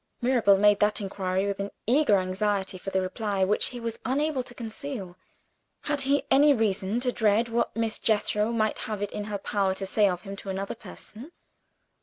Mirabel 0.19 0.57
made 0.57 0.79
that 0.79 0.99
inquiry 0.99 1.45
with 1.45 1.59
an 1.59 1.69
eager 1.85 2.17
anxiety 2.17 2.79
for 2.79 2.89
the 2.89 3.01
reply 3.01 3.43
which 3.43 3.67
he 3.67 3.79
was 3.79 3.97
quite 3.99 4.13
unable 4.13 4.41
to 4.41 4.55
conceal. 4.55 5.15
Had 5.81 6.01
he 6.01 6.23
any 6.31 6.53
reason 6.55 6.99
to 7.01 7.11
dread 7.11 7.49
what 7.49 7.75
Miss 7.75 7.99
Jethro 7.99 8.51
might 8.51 8.79
have 8.89 9.03
it 9.03 9.11
in 9.11 9.25
her 9.25 9.37
power 9.37 9.75
to 9.75 9.85
say 9.85 10.09
of 10.09 10.21
him 10.21 10.35
to 10.37 10.49
another 10.49 10.73
person? 10.73 11.31